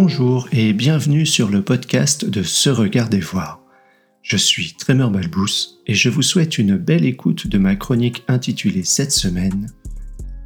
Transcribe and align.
Bonjour 0.00 0.46
et 0.52 0.72
bienvenue 0.74 1.26
sur 1.26 1.48
le 1.48 1.60
podcast 1.60 2.24
de 2.24 2.44
Se 2.44 2.70
Regarder 2.70 3.18
Voir. 3.18 3.60
Je 4.22 4.36
suis 4.36 4.74
Tremor 4.74 5.10
Balbous 5.10 5.80
et 5.88 5.94
je 5.94 6.08
vous 6.08 6.22
souhaite 6.22 6.56
une 6.56 6.76
belle 6.76 7.04
écoute 7.04 7.48
de 7.48 7.58
ma 7.58 7.74
chronique 7.74 8.22
intitulée 8.28 8.84
cette 8.84 9.10
semaine 9.10 9.72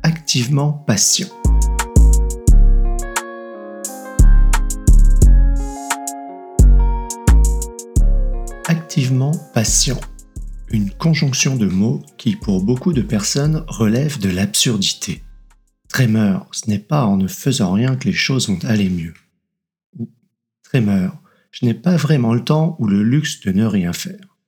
Activement 0.03 0.73
patient. 0.73 1.29
Activement 8.69 9.33
patient. 9.53 10.01
Une 10.71 10.91
conjonction 10.93 11.57
de 11.57 11.67
mots 11.67 12.01
qui, 12.17 12.37
pour 12.37 12.63
beaucoup 12.63 12.95
de 12.95 13.03
personnes, 13.03 13.65
relève 13.69 14.19
de 14.19 14.31
l'absurdité. 14.31 15.23
Tremeur, 15.91 16.47
ce 16.53 16.71
n'est 16.71 16.79
pas 16.79 17.05
en 17.05 17.19
ne 17.19 17.29
faisant 17.29 17.75
rien 17.75 17.97
que 17.97 18.09
les 18.09 18.15
choses 18.15 18.49
vont 18.49 18.59
aller 18.65 18.89
mieux. 18.89 19.13
Je 20.75 21.67
n'ai 21.67 21.75
pas 21.75 21.97
vraiment 21.97 22.35
le 22.35 22.45
temps 22.45 22.77
ou 22.79 22.87
le 22.87 23.03
luxe 23.03 23.41
de 23.41 23.53
ne 23.53 23.65
rien 23.65 23.93
faire. 23.93 24.39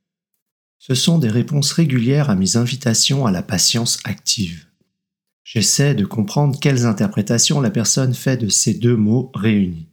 Ce 0.79 0.95
sont 0.95 1.19
des 1.19 1.29
réponses 1.29 1.73
régulières 1.73 2.31
à 2.31 2.35
mes 2.35 2.57
invitations 2.57 3.27
à 3.27 3.31
la 3.31 3.43
patience 3.43 4.01
active. 4.05 4.67
J'essaie 5.45 5.95
de 5.95 6.05
comprendre 6.05 6.59
quelles 6.59 6.87
interprétations 6.87 7.61
la 7.61 7.71
personne 7.71 8.15
fait 8.15 8.37
de 8.37 8.49
ces 8.49 8.75
deux 8.75 8.97
mots 8.97 9.31
réunis. 9.35 9.89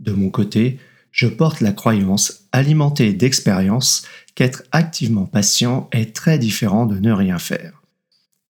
De 0.00 0.12
mon 0.12 0.30
côté, 0.30 0.78
je 1.10 1.26
porte 1.26 1.60
la 1.60 1.72
croyance, 1.72 2.44
alimentée 2.52 3.12
d'expérience, 3.12 4.04
qu'être 4.36 4.62
activement 4.70 5.26
patient 5.26 5.88
est 5.90 6.14
très 6.14 6.38
différent 6.38 6.86
de 6.86 6.98
ne 6.98 7.10
rien 7.10 7.38
faire. 7.38 7.82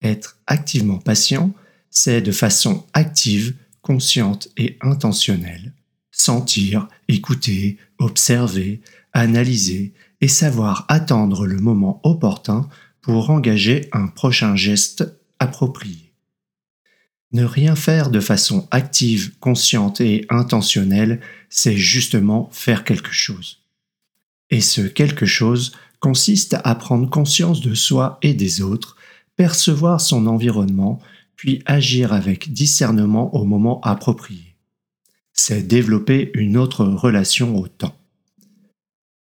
Être 0.03 0.39
activement 0.47 0.99
patient, 0.99 1.53
c'est 1.91 2.21
de 2.21 2.33
façon 2.33 2.85
active, 2.93 3.55
consciente 3.81 4.49
et 4.59 4.77
intentionnelle. 4.83 5.73
Sentir, 6.19 6.89
écouter, 7.07 7.79
observer, 7.99 8.83
analyser 9.13 9.95
et 10.21 10.29
savoir 10.29 10.85
attendre 10.89 11.47
le 11.47 11.59
moment 11.59 12.01
opportun 12.03 12.69
pour 13.01 13.31
engager 13.31 13.89
un 13.93 14.09
prochain 14.09 14.57
geste 14.57 15.17
approprié. 15.39 16.13
Ne 17.33 17.45
rien 17.45 17.77
faire 17.77 18.11
de 18.11 18.21
façon 18.21 18.67
active, 18.71 19.39
consciente 19.39 20.01
et 20.01 20.27
intentionnelle, 20.29 21.21
c'est 21.49 21.77
justement 21.77 22.49
faire 22.53 22.85
quelque 22.85 23.13
chose. 23.13 23.61
Et 24.51 24.61
ce 24.61 24.81
quelque 24.81 25.27
chose 25.27 25.73
consiste 26.01 26.57
à 26.65 26.75
prendre 26.75 27.09
conscience 27.09 27.61
de 27.61 27.75
soi 27.75 28.19
et 28.23 28.35
des 28.35 28.61
autres, 28.63 28.97
percevoir 29.37 30.01
son 30.01 30.27
environnement, 30.27 31.01
puis 31.37 31.63
agir 31.67 32.13
avec 32.13 32.53
discernement 32.53 33.35
au 33.35 33.45
moment 33.45 33.81
approprié. 33.83 34.48
C'est 35.49 35.67
développer 35.67 36.31
une 36.35 36.59
autre 36.59 36.85
relation 36.85 37.57
au 37.57 37.69
temps. 37.69 37.97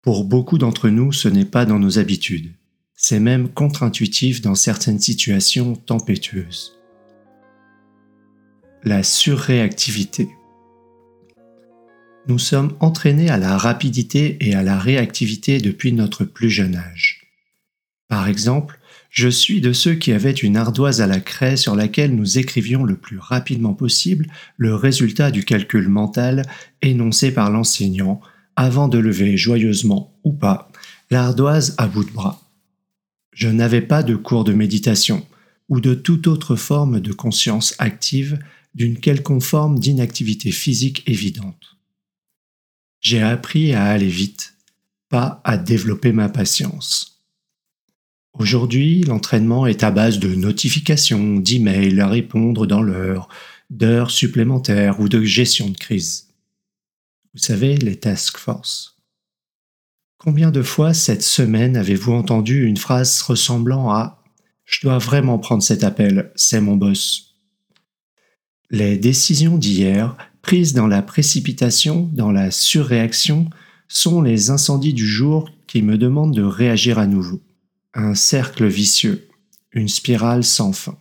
Pour 0.02 0.24
beaucoup 0.24 0.58
d'entre 0.58 0.88
nous, 0.88 1.12
ce 1.12 1.28
n'est 1.28 1.44
pas 1.44 1.66
dans 1.66 1.78
nos 1.78 2.00
habitudes. 2.00 2.52
C'est 2.96 3.20
même 3.20 3.48
contre-intuitif 3.48 4.42
dans 4.42 4.56
certaines 4.56 4.98
situations 4.98 5.76
tempétueuses 5.76 6.76
la 8.82 9.04
surréactivité. 9.04 10.28
Nous 12.26 12.40
sommes 12.40 12.76
entraînés 12.80 13.30
à 13.30 13.36
la 13.36 13.56
rapidité 13.56 14.36
et 14.40 14.56
à 14.56 14.64
la 14.64 14.80
réactivité 14.80 15.60
depuis 15.60 15.92
notre 15.92 16.24
plus 16.24 16.50
jeune 16.50 16.74
âge. 16.74 17.30
Par 18.08 18.26
exemple, 18.26 18.80
je 19.16 19.30
suis 19.30 19.62
de 19.62 19.72
ceux 19.72 19.94
qui 19.94 20.12
avaient 20.12 20.30
une 20.30 20.58
ardoise 20.58 21.00
à 21.00 21.06
la 21.06 21.20
craie 21.20 21.56
sur 21.56 21.74
laquelle 21.74 22.14
nous 22.14 22.36
écrivions 22.36 22.84
le 22.84 22.98
plus 22.98 23.18
rapidement 23.18 23.72
possible 23.72 24.26
le 24.58 24.74
résultat 24.74 25.30
du 25.30 25.42
calcul 25.42 25.88
mental 25.88 26.42
énoncé 26.82 27.32
par 27.32 27.50
l'enseignant 27.50 28.20
avant 28.56 28.88
de 28.88 28.98
lever 28.98 29.38
joyeusement 29.38 30.14
ou 30.22 30.34
pas 30.34 30.70
l'ardoise 31.10 31.74
à 31.78 31.86
bout 31.86 32.04
de 32.04 32.10
bras. 32.10 32.42
Je 33.32 33.48
n'avais 33.48 33.80
pas 33.80 34.02
de 34.02 34.16
cours 34.16 34.44
de 34.44 34.52
méditation 34.52 35.26
ou 35.70 35.80
de 35.80 35.94
toute 35.94 36.26
autre 36.26 36.54
forme 36.54 37.00
de 37.00 37.12
conscience 37.14 37.74
active 37.78 38.38
d'une 38.74 38.98
quelconque 38.98 39.42
forme 39.42 39.78
d'inactivité 39.78 40.50
physique 40.50 41.02
évidente. 41.06 41.78
J'ai 43.00 43.22
appris 43.22 43.72
à 43.72 43.84
aller 43.84 44.08
vite, 44.08 44.56
pas 45.08 45.40
à 45.44 45.56
développer 45.56 46.12
ma 46.12 46.28
patience. 46.28 47.15
Aujourd'hui, 48.38 49.02
l'entraînement 49.02 49.66
est 49.66 49.82
à 49.82 49.90
base 49.90 50.18
de 50.18 50.34
notifications, 50.34 51.36
d'emails 51.36 52.00
à 52.00 52.08
répondre 52.08 52.66
dans 52.66 52.82
l'heure, 52.82 53.28
d'heures 53.70 54.10
supplémentaires 54.10 55.00
ou 55.00 55.08
de 55.08 55.22
gestion 55.22 55.68
de 55.68 55.76
crise. 55.76 56.28
Vous 57.34 57.40
savez, 57.40 57.76
les 57.76 57.96
task 57.96 58.36
force. 58.38 58.96
Combien 60.18 60.50
de 60.50 60.62
fois 60.62 60.94
cette 60.94 61.22
semaine 61.22 61.76
avez-vous 61.76 62.12
entendu 62.12 62.64
une 62.64 62.76
phrase 62.76 63.22
ressemblant 63.22 63.90
à⁇ 63.90 64.22
Je 64.64 64.80
dois 64.82 64.98
vraiment 64.98 65.38
prendre 65.38 65.62
cet 65.62 65.84
appel, 65.84 66.32
c'est 66.34 66.60
mon 66.60 66.76
boss⁇ 66.76 67.20
les 68.70 68.96
décisions 68.96 69.58
d'hier, 69.58 70.16
prises 70.42 70.74
dans 70.74 70.88
la 70.88 71.00
précipitation, 71.02 72.10
dans 72.12 72.32
la 72.32 72.50
surréaction, 72.50 73.48
sont 73.86 74.22
les 74.22 74.50
incendies 74.50 74.94
du 74.94 75.06
jour 75.06 75.48
qui 75.68 75.82
me 75.82 75.96
demandent 75.96 76.34
de 76.34 76.42
réagir 76.42 76.98
à 76.98 77.06
nouveau. 77.06 77.40
Un 77.98 78.14
cercle 78.14 78.66
vicieux, 78.66 79.26
une 79.72 79.88
spirale 79.88 80.44
sans 80.44 80.74
fin. 80.74 80.98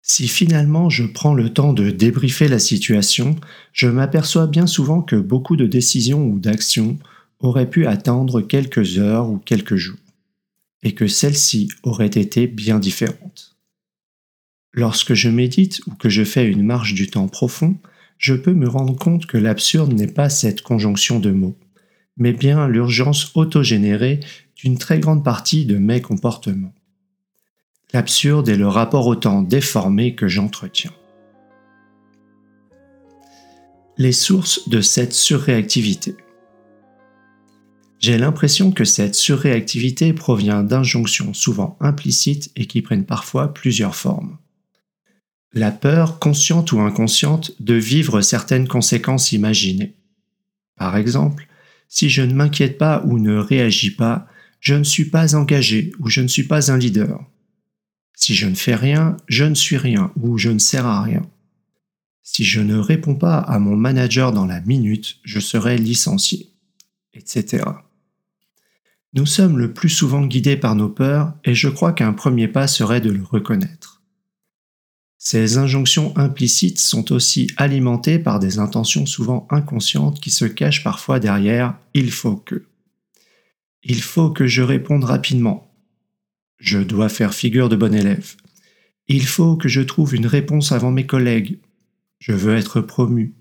Si 0.00 0.26
finalement 0.28 0.88
je 0.88 1.04
prends 1.04 1.34
le 1.34 1.52
temps 1.52 1.74
de 1.74 1.90
débriefer 1.90 2.48
la 2.48 2.58
situation, 2.58 3.36
je 3.74 3.86
m'aperçois 3.86 4.46
bien 4.46 4.66
souvent 4.66 5.02
que 5.02 5.16
beaucoup 5.16 5.56
de 5.56 5.66
décisions 5.66 6.26
ou 6.26 6.38
d'actions 6.38 6.98
auraient 7.40 7.68
pu 7.68 7.86
attendre 7.86 8.40
quelques 8.40 8.96
heures 8.96 9.28
ou 9.28 9.36
quelques 9.36 9.76
jours, 9.76 9.98
et 10.82 10.94
que 10.94 11.06
celles-ci 11.06 11.68
auraient 11.82 12.06
été 12.06 12.46
bien 12.46 12.78
différentes. 12.78 13.58
Lorsque 14.72 15.12
je 15.12 15.28
médite 15.28 15.82
ou 15.86 15.90
que 15.96 16.08
je 16.08 16.24
fais 16.24 16.46
une 16.46 16.62
marche 16.62 16.94
du 16.94 17.08
temps 17.08 17.28
profond, 17.28 17.76
je 18.16 18.32
peux 18.32 18.54
me 18.54 18.68
rendre 18.68 18.96
compte 18.96 19.26
que 19.26 19.36
l'absurde 19.36 19.92
n'est 19.92 20.06
pas 20.06 20.30
cette 20.30 20.62
conjonction 20.62 21.20
de 21.20 21.30
mots, 21.30 21.58
mais 22.16 22.32
bien 22.32 22.66
l'urgence 22.68 23.32
autogénérée 23.34 24.20
très 24.78 24.98
grande 24.98 25.22
partie 25.22 25.66
de 25.66 25.76
mes 25.76 26.00
comportements. 26.00 26.74
L'absurde 27.92 28.48
est 28.48 28.56
le 28.56 28.66
rapport 28.66 29.06
au 29.06 29.14
temps 29.14 29.42
déformé 29.42 30.14
que 30.14 30.26
j'entretiens. 30.26 30.94
Les 33.98 34.12
sources 34.12 34.68
de 34.68 34.80
cette 34.80 35.12
surréactivité. 35.12 36.16
J'ai 38.00 38.18
l'impression 38.18 38.72
que 38.72 38.84
cette 38.84 39.14
surréactivité 39.14 40.12
provient 40.12 40.64
d'injonctions 40.64 41.34
souvent 41.34 41.76
implicites 41.80 42.50
et 42.56 42.66
qui 42.66 42.82
prennent 42.82 43.06
parfois 43.06 43.52
plusieurs 43.52 43.94
formes 43.94 44.38
la 45.54 45.70
peur, 45.70 46.18
consciente 46.18 46.72
ou 46.72 46.80
inconsciente, 46.80 47.52
de 47.60 47.74
vivre 47.74 48.20
certaines 48.20 48.66
conséquences 48.66 49.32
imaginées. 49.32 49.94
Par 50.76 50.96
exemple, 50.96 51.46
si 51.88 52.10
je 52.10 52.22
ne 52.22 52.34
m'inquiète 52.34 52.76
pas 52.76 53.02
ou 53.06 53.18
ne 53.18 53.36
réagis 53.38 53.94
pas, 53.94 54.26
je 54.64 54.74
ne 54.74 54.82
suis 54.82 55.04
pas 55.04 55.36
engagé 55.36 55.92
ou 56.00 56.08
je 56.08 56.22
ne 56.22 56.26
suis 56.26 56.44
pas 56.44 56.72
un 56.72 56.78
leader. 56.78 57.22
Si 58.16 58.34
je 58.34 58.46
ne 58.46 58.54
fais 58.54 58.74
rien, 58.74 59.18
je 59.28 59.44
ne 59.44 59.54
suis 59.54 59.76
rien 59.76 60.10
ou 60.16 60.38
je 60.38 60.48
ne 60.48 60.58
sers 60.58 60.86
à 60.86 61.02
rien. 61.02 61.28
Si 62.22 62.44
je 62.44 62.60
ne 62.60 62.78
réponds 62.78 63.14
pas 63.14 63.38
à 63.38 63.58
mon 63.58 63.76
manager 63.76 64.32
dans 64.32 64.46
la 64.46 64.62
minute, 64.62 65.18
je 65.22 65.38
serai 65.38 65.76
licencié, 65.76 66.48
etc. 67.12 67.64
Nous 69.12 69.26
sommes 69.26 69.58
le 69.58 69.74
plus 69.74 69.90
souvent 69.90 70.24
guidés 70.24 70.56
par 70.56 70.74
nos 70.74 70.88
peurs 70.88 71.34
et 71.44 71.54
je 71.54 71.68
crois 71.68 71.92
qu'un 71.92 72.14
premier 72.14 72.48
pas 72.48 72.66
serait 72.66 73.02
de 73.02 73.10
le 73.10 73.22
reconnaître. 73.22 74.00
Ces 75.18 75.58
injonctions 75.58 76.16
implicites 76.16 76.80
sont 76.80 77.12
aussi 77.12 77.50
alimentées 77.58 78.18
par 78.18 78.38
des 78.38 78.58
intentions 78.58 79.04
souvent 79.04 79.46
inconscientes 79.50 80.20
qui 80.20 80.30
se 80.30 80.46
cachent 80.46 80.82
parfois 80.82 81.20
derrière 81.20 81.76
il 81.92 82.10
faut 82.10 82.36
que. 82.36 82.64
Il 83.84 84.02
faut 84.02 84.30
que 84.30 84.46
je 84.46 84.62
réponde 84.62 85.04
rapidement. 85.04 85.70
Je 86.58 86.78
dois 86.78 87.10
faire 87.10 87.34
figure 87.34 87.68
de 87.68 87.76
bon 87.76 87.94
élève. 87.94 88.34
Il 89.08 89.26
faut 89.26 89.56
que 89.56 89.68
je 89.68 89.82
trouve 89.82 90.14
une 90.14 90.26
réponse 90.26 90.72
avant 90.72 90.90
mes 90.90 91.06
collègues. 91.06 91.58
Je 92.18 92.32
veux 92.32 92.56
être 92.56 92.80
promu. 92.80 93.34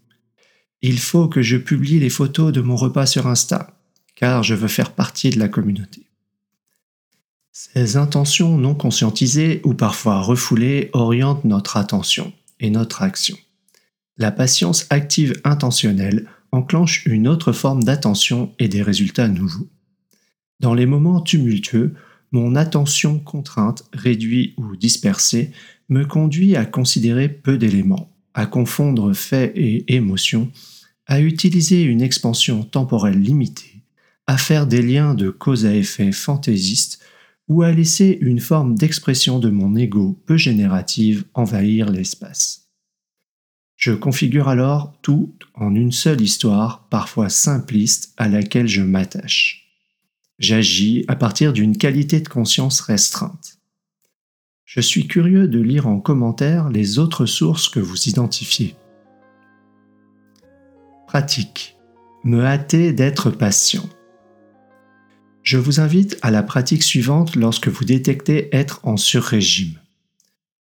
Il 0.82 1.00
faut 1.00 1.30
que 1.30 1.42
je 1.42 1.56
publie 1.56 2.00
les 2.00 2.10
photos 2.10 2.52
de 2.52 2.60
mon 2.60 2.76
repas 2.76 3.06
sur 3.06 3.28
Insta, 3.28 3.80
car 4.16 4.44
je 4.44 4.54
veux 4.54 4.68
faire 4.68 4.92
partie 4.92 5.30
de 5.30 5.40
la 5.40 5.48
communauté. 5.48 6.10
Ces 7.54 7.96
intentions 7.96 8.58
non 8.58 8.76
conscientisées 8.76 9.62
ou 9.64 9.74
parfois 9.74 10.22
refoulées 10.22 10.90
orientent 10.92 11.46
notre 11.46 11.78
attention 11.78 12.34
et 12.60 12.70
notre 12.70 13.02
action. 13.02 13.38
La 14.18 14.32
patience 14.32 14.88
active 14.90 15.40
intentionnelle 15.46 16.28
enclenche 16.52 17.06
une 17.06 17.30
autre 17.30 17.54
forme 17.54 17.84
d'attention 17.84 18.54
et 18.60 18.68
des 18.68 18.82
résultats 18.82 19.30
nouveaux. 19.30 19.70
Dans 20.64 20.74
les 20.74 20.86
moments 20.86 21.20
tumultueux, 21.20 21.94
mon 22.32 22.56
attention 22.56 23.20
contrainte, 23.20 23.84
réduite 23.92 24.54
ou 24.58 24.78
dispersée 24.78 25.52
me 25.90 26.06
conduit 26.06 26.56
à 26.56 26.64
considérer 26.64 27.28
peu 27.28 27.58
d'éléments, 27.58 28.16
à 28.34 28.46
confondre 28.46 29.12
faits 29.12 29.52
et 29.58 29.94
émotions, 29.94 30.50
à 31.06 31.20
utiliser 31.20 31.82
une 31.82 32.02
expansion 32.02 32.64
temporelle 32.64 33.20
limitée, 33.20 33.84
à 34.26 34.38
faire 34.38 34.66
des 34.66 34.82
liens 34.82 35.16
de 35.16 35.30
cause 35.30 35.66
à 35.66 35.76
effet 35.76 36.14
fantaisistes 36.14 37.02
ou 37.50 37.64
à 37.64 37.74
laisser 37.74 38.18
une 38.22 38.40
forme 38.40 38.76
d'expression 38.76 39.40
de 39.40 39.50
mon 39.50 39.76
ego 39.76 40.18
peu 40.26 40.38
générative 40.38 41.26
envahir 41.34 41.92
l'espace. 41.92 42.70
Je 43.76 43.92
configure 43.92 44.48
alors 44.48 44.94
tout 45.02 45.34
en 45.56 45.76
une 45.76 45.92
seule 45.92 46.22
histoire, 46.22 46.88
parfois 46.88 47.28
simpliste, 47.28 48.14
à 48.16 48.30
laquelle 48.30 48.70
je 48.70 48.82
m'attache. 48.82 49.63
J'agis 50.44 51.06
à 51.08 51.16
partir 51.16 51.54
d'une 51.54 51.78
qualité 51.78 52.20
de 52.20 52.28
conscience 52.28 52.82
restreinte. 52.82 53.60
Je 54.66 54.82
suis 54.82 55.08
curieux 55.08 55.48
de 55.48 55.62
lire 55.62 55.88
en 55.88 56.02
commentaire 56.02 56.68
les 56.68 57.00
autres 57.00 57.26
sources 57.26 57.70
que 57.70 57.80
vous 57.80 58.10
identifiez. 58.10 58.76
Pratique. 61.08 61.78
Me 62.26 62.44
hâter 62.44 62.92
d'être 62.92 63.30
patient. 63.30 63.88
Je 65.44 65.58
vous 65.58 65.80
invite 65.80 66.18
à 66.22 66.30
la 66.30 66.44
pratique 66.44 66.84
suivante 66.84 67.38
lorsque 67.38 67.70
vous 67.70 67.86
détectez 67.86 68.54
être 68.54 68.82
en 68.84 68.98
sur-régime. 68.98 69.80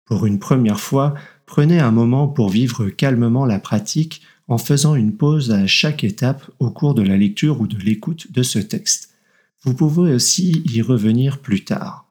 Pour 0.06 0.24
une 0.24 0.38
première 0.38 0.80
fois, 0.80 1.12
prenez 1.44 1.80
un 1.80 1.92
moment 1.92 2.28
pour 2.28 2.48
vivre 2.48 2.88
calmement 2.88 3.44
la 3.44 3.58
pratique 3.58 4.22
en 4.48 4.56
faisant 4.56 4.94
une 4.94 5.12
pause 5.12 5.50
à 5.50 5.66
chaque 5.66 6.02
étape 6.02 6.50
au 6.60 6.70
cours 6.70 6.94
de 6.94 7.02
la 7.02 7.18
lecture 7.18 7.60
ou 7.60 7.66
de 7.66 7.76
l'écoute 7.76 8.32
de 8.32 8.42
ce 8.42 8.58
texte. 8.58 9.05
Vous 9.66 9.74
pouvez 9.74 10.14
aussi 10.14 10.62
y 10.64 10.80
revenir 10.80 11.42
plus 11.42 11.64
tard. 11.64 12.08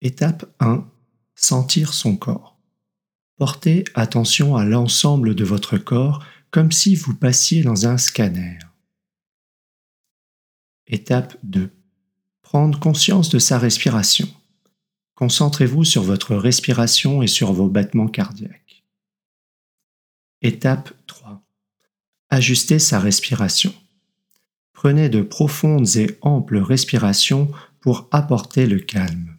Étape 0.00 0.46
1. 0.60 0.88
Sentir 1.34 1.92
son 1.92 2.16
corps. 2.16 2.56
Portez 3.36 3.82
attention 3.94 4.54
à 4.54 4.64
l'ensemble 4.64 5.34
de 5.34 5.42
votre 5.42 5.76
corps 5.76 6.24
comme 6.52 6.70
si 6.70 6.94
vous 6.94 7.16
passiez 7.16 7.64
dans 7.64 7.88
un 7.88 7.98
scanner. 7.98 8.60
Étape 10.86 11.36
2. 11.42 11.72
Prendre 12.42 12.78
conscience 12.78 13.28
de 13.28 13.40
sa 13.40 13.58
respiration. 13.58 14.28
Concentrez-vous 15.16 15.84
sur 15.84 16.04
votre 16.04 16.36
respiration 16.36 17.22
et 17.22 17.26
sur 17.26 17.52
vos 17.52 17.68
battements 17.68 18.08
cardiaques. 18.08 18.84
Étape 20.42 20.92
3. 21.08 21.42
Ajuster 22.28 22.78
sa 22.78 23.00
respiration. 23.00 23.74
Prenez 24.82 25.10
de 25.10 25.20
profondes 25.20 25.94
et 25.96 26.16
amples 26.22 26.56
respirations 26.56 27.50
pour 27.80 28.08
apporter 28.12 28.66
le 28.66 28.78
calme. 28.78 29.36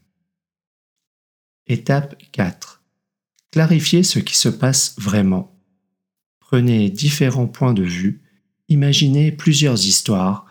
Étape 1.65 2.15
4. 2.31 2.83
Clarifiez 3.49 4.03
ce 4.03 4.19
qui 4.19 4.37
se 4.37 4.49
passe 4.49 4.93
vraiment. 4.99 5.59
Prenez 6.39 6.91
différents 6.91 7.47
points 7.47 7.73
de 7.73 7.81
vue, 7.81 8.21
imaginez 8.69 9.31
plusieurs 9.31 9.83
histoires, 9.83 10.45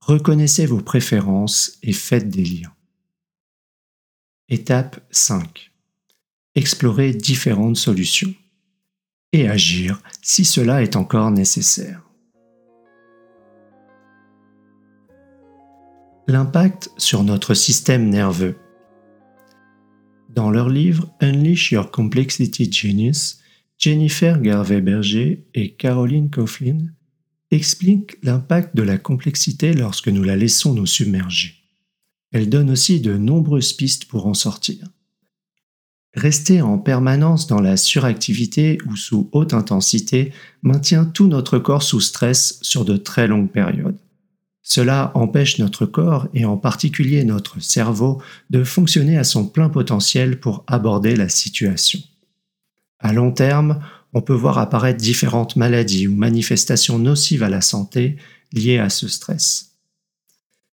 Reconnaissez 0.00 0.66
vos 0.66 0.80
préférences 0.80 1.78
et 1.84 1.92
faites 1.92 2.28
des 2.28 2.44
liens. 2.44 2.74
Étape 4.48 5.06
5. 5.12 5.70
Explorer 6.56 7.14
différentes 7.14 7.76
solutions 7.76 8.34
et 9.32 9.48
agir 9.48 10.02
si 10.20 10.44
cela 10.44 10.82
est 10.82 10.96
encore 10.96 11.30
nécessaire. 11.30 12.02
L'impact 16.32 16.90
sur 16.96 17.24
notre 17.24 17.52
système 17.52 18.08
nerveux. 18.08 18.56
Dans 20.34 20.50
leur 20.50 20.70
livre 20.70 21.14
Unleash 21.20 21.72
Your 21.72 21.90
Complexity 21.90 22.72
Genius, 22.72 23.40
Jennifer 23.76 24.40
Garvey-Berger 24.40 25.44
et 25.52 25.74
Caroline 25.74 26.30
Coughlin 26.30 26.86
explique 27.50 28.16
l'impact 28.22 28.74
de 28.74 28.82
la 28.82 28.96
complexité 28.96 29.74
lorsque 29.74 30.08
nous 30.08 30.22
la 30.22 30.34
laissons 30.34 30.72
nous 30.72 30.86
submerger. 30.86 31.52
Elle 32.30 32.48
donne 32.48 32.70
aussi 32.70 33.02
de 33.02 33.14
nombreuses 33.18 33.74
pistes 33.74 34.06
pour 34.06 34.26
en 34.26 34.32
sortir. 34.32 34.86
Rester 36.14 36.62
en 36.62 36.78
permanence 36.78 37.46
dans 37.46 37.60
la 37.60 37.76
suractivité 37.76 38.78
ou 38.86 38.96
sous 38.96 39.28
haute 39.32 39.52
intensité 39.52 40.32
maintient 40.62 41.04
tout 41.04 41.28
notre 41.28 41.58
corps 41.58 41.82
sous 41.82 42.00
stress 42.00 42.58
sur 42.62 42.86
de 42.86 42.96
très 42.96 43.26
longues 43.26 43.50
périodes. 43.50 43.98
Cela 44.62 45.10
empêche 45.14 45.58
notre 45.58 45.86
corps 45.86 46.28
et 46.34 46.44
en 46.44 46.56
particulier 46.56 47.24
notre 47.24 47.60
cerveau 47.60 48.22
de 48.50 48.62
fonctionner 48.62 49.18
à 49.18 49.24
son 49.24 49.46
plein 49.46 49.68
potentiel 49.68 50.38
pour 50.38 50.64
aborder 50.68 51.16
la 51.16 51.28
situation. 51.28 52.00
À 53.00 53.12
long 53.12 53.32
terme, 53.32 53.80
on 54.12 54.22
peut 54.22 54.34
voir 54.34 54.58
apparaître 54.58 55.00
différentes 55.00 55.56
maladies 55.56 56.06
ou 56.06 56.14
manifestations 56.14 56.98
nocives 56.98 57.42
à 57.42 57.48
la 57.48 57.60
santé 57.60 58.16
liées 58.52 58.78
à 58.78 58.88
ce 58.88 59.08
stress. 59.08 59.72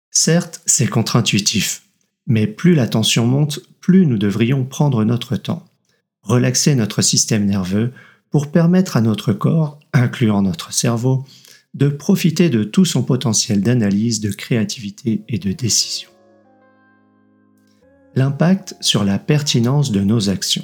Certes, 0.09 0.61
c'est 0.65 0.87
contre-intuitif, 0.87 1.83
mais 2.25 2.47
plus 2.47 2.73
la 2.73 2.87
tension 2.87 3.27
monte, 3.27 3.59
plus 3.81 4.07
nous 4.07 4.17
devrions 4.17 4.63
prendre 4.63 5.03
notre 5.03 5.35
temps, 5.35 5.65
relaxer 6.23 6.73
notre 6.73 7.01
système 7.01 7.45
nerveux 7.45 7.91
pour 8.31 8.51
permettre 8.51 8.97
à 8.97 9.01
notre 9.01 9.33
corps, 9.33 9.79
incluant 9.93 10.41
notre 10.41 10.73
cerveau, 10.73 11.25
de 11.75 11.89
profiter 11.89 12.49
de 12.49 12.63
tout 12.63 12.85
son 12.85 13.03
potentiel 13.03 13.61
d'analyse, 13.61 14.21
de 14.21 14.31
créativité 14.31 15.23
et 15.27 15.37
de 15.37 15.51
décision. 15.51 16.09
L'impact 18.15 18.77
sur 18.79 19.03
la 19.03 19.19
pertinence 19.19 19.91
de 19.91 19.99
nos 19.99 20.29
actions. 20.29 20.63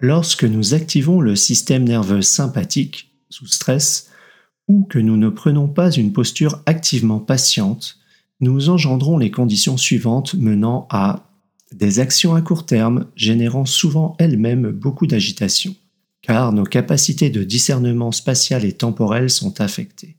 Lorsque 0.00 0.44
nous 0.44 0.74
activons 0.74 1.22
le 1.22 1.34
système 1.34 1.84
nerveux 1.84 2.20
sympathique 2.20 3.10
sous 3.30 3.46
stress 3.46 4.10
ou 4.68 4.84
que 4.84 4.98
nous 4.98 5.16
ne 5.16 5.30
prenons 5.30 5.66
pas 5.66 5.90
une 5.90 6.12
posture 6.12 6.62
activement 6.66 7.18
patiente, 7.18 7.98
nous 8.40 8.68
engendrons 8.68 9.16
les 9.16 9.30
conditions 9.30 9.78
suivantes 9.78 10.34
menant 10.34 10.86
à 10.90 11.30
des 11.72 12.00
actions 12.00 12.34
à 12.34 12.42
court 12.42 12.66
terme 12.66 13.06
générant 13.16 13.64
souvent 13.64 14.14
elles-mêmes 14.18 14.70
beaucoup 14.70 15.06
d'agitation, 15.06 15.74
car 16.26 16.52
nos 16.52 16.64
capacités 16.64 17.30
de 17.30 17.44
discernement 17.44 18.10
spatial 18.10 18.64
et 18.64 18.72
temporel 18.72 19.30
sont 19.30 19.60
affectées. 19.60 20.16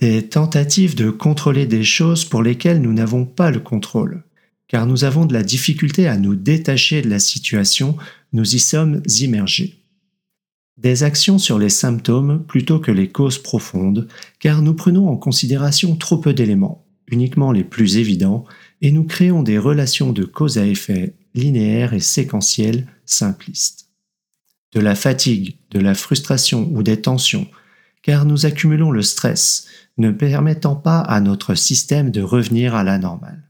Des 0.00 0.26
tentatives 0.26 0.94
de 0.94 1.10
contrôler 1.10 1.66
des 1.66 1.84
choses 1.84 2.24
pour 2.24 2.42
lesquelles 2.42 2.80
nous 2.80 2.94
n'avons 2.94 3.26
pas 3.26 3.50
le 3.50 3.60
contrôle, 3.60 4.24
car 4.66 4.86
nous 4.86 5.04
avons 5.04 5.26
de 5.26 5.34
la 5.34 5.42
difficulté 5.42 6.08
à 6.08 6.16
nous 6.16 6.36
détacher 6.36 7.02
de 7.02 7.10
la 7.10 7.18
situation, 7.18 7.98
nous 8.32 8.54
y 8.54 8.58
sommes 8.58 9.02
immergés. 9.20 9.84
Des 10.78 11.02
actions 11.02 11.38
sur 11.38 11.58
les 11.58 11.68
symptômes 11.68 12.42
plutôt 12.48 12.78
que 12.78 12.90
les 12.90 13.10
causes 13.10 13.38
profondes, 13.38 14.08
car 14.40 14.62
nous 14.62 14.72
prenons 14.72 15.10
en 15.10 15.18
considération 15.18 15.96
trop 15.96 16.16
peu 16.16 16.32
d'éléments, 16.32 16.86
uniquement 17.08 17.52
les 17.52 17.64
plus 17.64 17.98
évidents, 17.98 18.46
et 18.80 18.90
nous 18.90 19.04
créons 19.04 19.42
des 19.42 19.58
relations 19.58 20.14
de 20.14 20.24
cause 20.24 20.56
à 20.56 20.66
effet 20.66 21.14
linéaires 21.34 21.92
et 21.92 22.00
séquentielles 22.00 22.86
simplistes. 23.04 23.81
De 24.72 24.80
la 24.80 24.94
fatigue, 24.94 25.56
de 25.70 25.80
la 25.80 25.94
frustration 25.94 26.68
ou 26.72 26.82
des 26.82 27.00
tensions, 27.00 27.46
car 28.02 28.24
nous 28.24 28.46
accumulons 28.46 28.90
le 28.90 29.02
stress, 29.02 29.66
ne 29.98 30.10
permettant 30.10 30.76
pas 30.76 31.00
à 31.00 31.20
notre 31.20 31.54
système 31.54 32.10
de 32.10 32.22
revenir 32.22 32.74
à 32.74 32.82
la 32.82 32.98
normale 32.98 33.42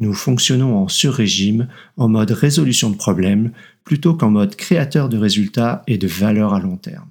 nous 0.00 0.14
fonctionnons 0.14 0.78
en 0.78 0.88
sur-régime, 0.88 1.68
en 1.96 2.08
mode 2.08 2.30
résolution 2.30 2.90
de 2.90 2.96
problèmes, 2.96 3.52
plutôt 3.84 4.14
qu'en 4.14 4.30
mode 4.30 4.56
créateur 4.56 5.08
de 5.08 5.18
résultats 5.18 5.82
et 5.86 5.98
de 5.98 6.08
valeur 6.08 6.54
à 6.54 6.60
long 6.60 6.76
terme. 6.76 7.08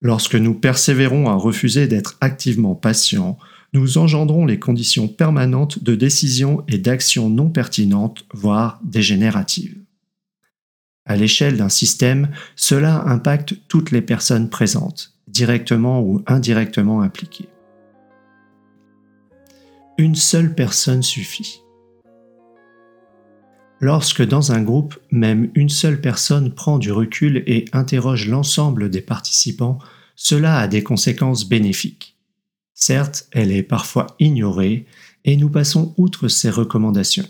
Lorsque 0.00 0.34
nous 0.34 0.54
persévérons 0.54 1.28
à 1.28 1.34
refuser 1.34 1.86
d'être 1.86 2.16
activement 2.20 2.74
patients, 2.74 3.38
nous 3.74 3.98
engendrons 3.98 4.46
les 4.46 4.58
conditions 4.58 5.08
permanentes 5.08 5.82
de 5.82 5.94
décision 5.94 6.64
et 6.68 6.78
d'action 6.78 7.28
non 7.28 7.50
pertinentes, 7.50 8.24
voire 8.32 8.80
dégénératives. 8.84 9.76
À 11.06 11.16
l'échelle 11.16 11.56
d'un 11.56 11.68
système, 11.68 12.30
cela 12.56 13.02
impacte 13.02 13.54
toutes 13.68 13.90
les 13.90 14.00
personnes 14.00 14.48
présentes, 14.48 15.14
directement 15.28 16.00
ou 16.00 16.22
indirectement 16.26 17.02
impliquées. 17.02 17.48
Une 19.98 20.14
seule 20.14 20.54
personne 20.54 21.02
suffit. 21.02 21.60
Lorsque 23.80 24.26
dans 24.26 24.52
un 24.52 24.62
groupe, 24.62 24.98
même 25.10 25.50
une 25.54 25.68
seule 25.68 26.00
personne 26.00 26.54
prend 26.54 26.78
du 26.78 26.90
recul 26.90 27.44
et 27.46 27.66
interroge 27.72 28.28
l'ensemble 28.28 28.88
des 28.88 29.02
participants, 29.02 29.78
cela 30.16 30.58
a 30.58 30.68
des 30.68 30.82
conséquences 30.82 31.46
bénéfiques. 31.46 32.16
Certes, 32.72 33.28
elle 33.30 33.52
est 33.52 33.62
parfois 33.62 34.06
ignorée 34.18 34.86
et 35.24 35.36
nous 35.36 35.50
passons 35.50 35.94
outre 35.96 36.28
ses 36.28 36.50
recommandations. 36.50 37.28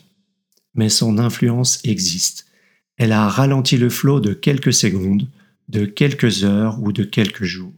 Mais 0.75 0.89
son 0.89 1.19
influence 1.19 1.81
existe. 1.85 2.47
Elle 2.97 3.13
a 3.13 3.29
ralenti 3.29 3.77
le 3.77 3.91
flot 3.91 4.21
de 4.21 4.33
quelques 4.33 4.73
secondes, 4.73 5.29
de 5.69 5.85
quelques 5.85 6.45
heures 6.45 6.81
ou 6.83 6.93
de 6.93 7.05
quelques 7.05 7.45
jours. 7.45 7.73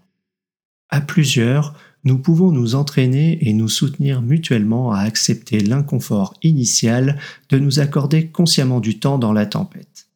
À 0.89 1.01
plusieurs, 1.01 1.75
nous 2.05 2.19
pouvons 2.19 2.53
nous 2.53 2.75
entraîner 2.75 3.39
et 3.49 3.53
nous 3.53 3.69
soutenir 3.69 4.23
mutuellement 4.23 4.93
à 4.93 5.01
accepter 5.01 5.59
l'inconfort 5.61 6.35
initial 6.43 7.19
de 7.49 7.59
nous 7.59 7.81
accorder 7.81 8.29
consciemment 8.29 8.81
du 8.81 8.99
temps 9.01 9.19
dans 9.19 9.33
la 9.33 9.47
tempête. 9.47 10.07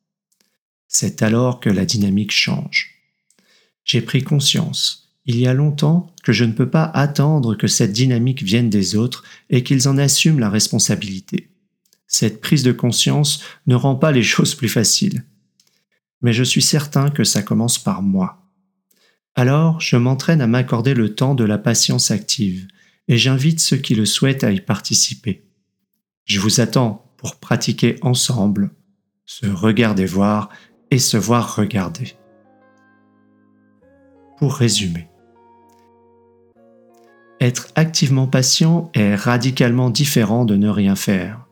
C'est 0.87 1.23
alors 1.23 1.61
que 1.61 1.71
la 1.71 1.85
dynamique 1.85 2.33
change. 2.33 2.95
J'ai 3.85 4.02
pris 4.02 4.23
conscience, 4.23 5.11
il 5.26 5.37
y 5.37 5.47
a 5.47 5.54
longtemps, 5.54 6.12
que 6.23 6.33
je 6.33 6.45
ne 6.45 6.52
peux 6.52 6.71
pas 6.71 6.85
attendre 6.85 7.54
que 7.54 7.66
cette 7.66 7.92
dynamique 7.92 8.42
vienne 8.42 8.71
des 8.71 8.97
autres 8.97 9.25
et 9.49 9.62
qu'ils 9.62 9.88
en 9.88 9.99
assument 9.99 10.38
la 10.38 10.50
responsabilité. 10.50 11.50
Cette 12.12 12.40
prise 12.40 12.64
de 12.64 12.73
conscience 12.73 13.40
ne 13.69 13.76
rend 13.76 13.95
pas 13.95 14.11
les 14.11 14.23
choses 14.35 14.55
plus 14.57 14.69
faciles. 14.69 15.25
Mais 16.21 16.35
je 16.35 16.43
suis 16.43 16.61
certain 16.61 17.09
que 17.09 17.25
ça 17.25 17.40
commence 17.40 17.79
par 17.79 18.02
moi. 18.02 18.43
Alors, 19.37 19.81
je 19.81 19.97
m'entraîne 19.97 20.43
à 20.43 20.49
m'accorder 20.49 20.93
le 20.93 21.14
temps 21.14 21.37
de 21.37 21.45
la 21.45 21.57
patience 21.57 22.11
active 22.11 22.67
et 23.07 23.17
j'invite 23.17 23.61
ceux 23.61 23.76
qui 23.76 23.95
le 23.95 24.05
souhaitent 24.05 24.45
à 24.45 24.50
y 24.50 24.61
participer. 24.61 25.49
Je 26.25 26.40
vous 26.40 26.61
attends 26.61 27.14
pour 27.17 27.37
pratiquer 27.37 27.97
ensemble, 28.02 28.73
se 29.25 29.47
regarder 29.47 30.05
voir 30.05 30.50
et 30.90 30.99
se 30.99 31.17
voir 31.17 31.55
regarder. 31.55 32.14
Pour 34.37 34.57
résumer, 34.57 35.09
être 37.40 37.69
activement 37.76 38.26
patient 38.26 38.90
est 38.95 39.14
radicalement 39.14 39.90
différent 39.90 40.45
de 40.45 40.57
ne 40.57 40.69
rien 40.69 40.97
faire. 40.97 41.47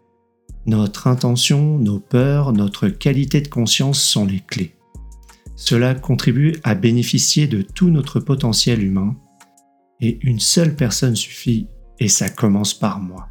Notre 0.68 1.06
intention, 1.06 1.78
nos 1.78 1.98
peurs, 1.98 2.52
notre 2.52 2.88
qualité 2.88 3.40
de 3.40 3.48
conscience 3.48 4.02
sont 4.02 4.26
les 4.26 4.40
clés. 4.40 4.76
Cela 5.56 5.94
contribue 5.94 6.56
à 6.62 6.74
bénéficier 6.74 7.46
de 7.46 7.62
tout 7.62 7.88
notre 7.88 8.20
potentiel 8.20 8.82
humain 8.82 9.16
et 10.02 10.18
une 10.20 10.40
seule 10.40 10.76
personne 10.76 11.16
suffit 11.16 11.68
et 11.98 12.08
ça 12.08 12.28
commence 12.28 12.74
par 12.74 13.00
moi. 13.00 13.28